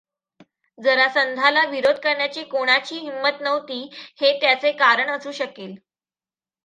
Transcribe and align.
जरासंधाला 0.77 1.63
विरोध 1.65 1.99
करण्याची 2.03 2.43
कोणाची 2.43 2.95
हिंमत 2.95 3.41
नव्हती 3.41 3.79
हे 4.21 4.37
त्याचे 4.41 4.71
कारण 4.71 5.09
असू 5.09 5.31
शकेल. 5.31 5.75